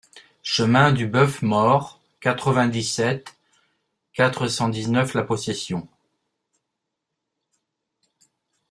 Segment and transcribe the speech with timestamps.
[0.41, 3.37] Chemin du Boeuf Mort, quatre-vingt-dix-sept,
[4.13, 5.87] quatre cent dix-neuf La Possession